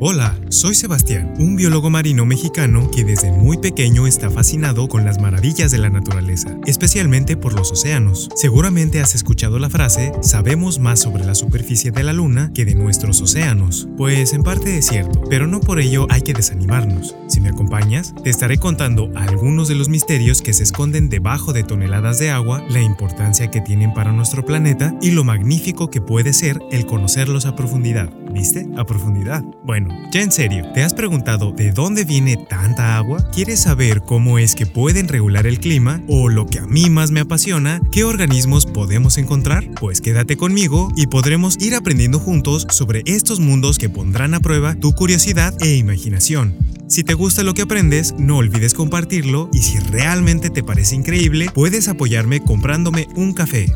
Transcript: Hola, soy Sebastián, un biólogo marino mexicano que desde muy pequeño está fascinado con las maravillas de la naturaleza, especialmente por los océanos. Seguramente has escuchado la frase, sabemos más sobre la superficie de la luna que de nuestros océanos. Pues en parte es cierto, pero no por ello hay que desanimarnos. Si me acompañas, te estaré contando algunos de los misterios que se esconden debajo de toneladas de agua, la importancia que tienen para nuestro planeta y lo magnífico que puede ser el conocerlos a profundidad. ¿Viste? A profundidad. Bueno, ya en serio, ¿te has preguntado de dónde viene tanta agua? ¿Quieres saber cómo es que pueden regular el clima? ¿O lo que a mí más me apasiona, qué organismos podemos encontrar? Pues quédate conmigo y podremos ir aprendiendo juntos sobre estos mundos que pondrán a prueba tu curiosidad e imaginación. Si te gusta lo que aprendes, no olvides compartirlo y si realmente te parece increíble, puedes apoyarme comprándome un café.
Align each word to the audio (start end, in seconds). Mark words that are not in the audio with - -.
Hola, 0.00 0.36
soy 0.48 0.74
Sebastián, 0.74 1.34
un 1.38 1.54
biólogo 1.54 1.88
marino 1.88 2.26
mexicano 2.26 2.90
que 2.90 3.04
desde 3.04 3.30
muy 3.30 3.58
pequeño 3.58 4.08
está 4.08 4.28
fascinado 4.28 4.88
con 4.88 5.04
las 5.04 5.20
maravillas 5.20 5.70
de 5.70 5.78
la 5.78 5.88
naturaleza, 5.88 6.58
especialmente 6.66 7.36
por 7.36 7.52
los 7.52 7.70
océanos. 7.70 8.28
Seguramente 8.34 9.00
has 9.00 9.14
escuchado 9.14 9.60
la 9.60 9.70
frase, 9.70 10.12
sabemos 10.20 10.80
más 10.80 10.98
sobre 10.98 11.24
la 11.24 11.36
superficie 11.36 11.92
de 11.92 12.02
la 12.02 12.12
luna 12.12 12.50
que 12.52 12.64
de 12.64 12.74
nuestros 12.74 13.20
océanos. 13.20 13.88
Pues 13.96 14.32
en 14.32 14.42
parte 14.42 14.78
es 14.78 14.86
cierto, 14.86 15.22
pero 15.30 15.46
no 15.46 15.60
por 15.60 15.78
ello 15.78 16.08
hay 16.10 16.22
que 16.22 16.34
desanimarnos. 16.34 17.14
Si 17.28 17.40
me 17.40 17.50
acompañas, 17.50 18.14
te 18.24 18.30
estaré 18.30 18.58
contando 18.58 19.12
algunos 19.14 19.68
de 19.68 19.76
los 19.76 19.88
misterios 19.88 20.42
que 20.42 20.54
se 20.54 20.64
esconden 20.64 21.08
debajo 21.08 21.52
de 21.52 21.62
toneladas 21.62 22.18
de 22.18 22.30
agua, 22.30 22.64
la 22.68 22.80
importancia 22.80 23.48
que 23.48 23.60
tienen 23.60 23.94
para 23.94 24.10
nuestro 24.10 24.44
planeta 24.44 24.92
y 25.00 25.12
lo 25.12 25.22
magnífico 25.22 25.88
que 25.88 26.00
puede 26.00 26.32
ser 26.32 26.58
el 26.72 26.84
conocerlos 26.84 27.46
a 27.46 27.54
profundidad. 27.54 28.10
¿Viste? 28.34 28.66
A 28.76 28.84
profundidad. 28.84 29.44
Bueno, 29.62 29.96
ya 30.10 30.20
en 30.20 30.32
serio, 30.32 30.66
¿te 30.74 30.82
has 30.82 30.92
preguntado 30.92 31.52
de 31.52 31.70
dónde 31.70 32.04
viene 32.04 32.36
tanta 32.36 32.96
agua? 32.96 33.30
¿Quieres 33.32 33.60
saber 33.60 34.00
cómo 34.00 34.40
es 34.40 34.56
que 34.56 34.66
pueden 34.66 35.06
regular 35.06 35.46
el 35.46 35.60
clima? 35.60 36.02
¿O 36.08 36.28
lo 36.28 36.44
que 36.46 36.58
a 36.58 36.66
mí 36.66 36.90
más 36.90 37.12
me 37.12 37.20
apasiona, 37.20 37.80
qué 37.92 38.02
organismos 38.02 38.66
podemos 38.66 39.18
encontrar? 39.18 39.70
Pues 39.78 40.00
quédate 40.00 40.36
conmigo 40.36 40.90
y 40.96 41.06
podremos 41.06 41.56
ir 41.62 41.76
aprendiendo 41.76 42.18
juntos 42.18 42.66
sobre 42.70 43.04
estos 43.06 43.38
mundos 43.38 43.78
que 43.78 43.88
pondrán 43.88 44.34
a 44.34 44.40
prueba 44.40 44.74
tu 44.74 44.92
curiosidad 44.94 45.54
e 45.62 45.76
imaginación. 45.76 46.56
Si 46.88 47.04
te 47.04 47.14
gusta 47.14 47.44
lo 47.44 47.54
que 47.54 47.62
aprendes, 47.62 48.14
no 48.18 48.38
olvides 48.38 48.74
compartirlo 48.74 49.48
y 49.52 49.58
si 49.58 49.78
realmente 49.78 50.50
te 50.50 50.64
parece 50.64 50.96
increíble, 50.96 51.50
puedes 51.54 51.88
apoyarme 51.88 52.40
comprándome 52.40 53.06
un 53.14 53.32
café. 53.32 53.66